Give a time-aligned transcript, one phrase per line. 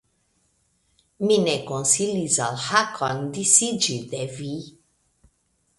[1.25, 4.53] Mi ne konsilis al Hakon disiĝi de vi!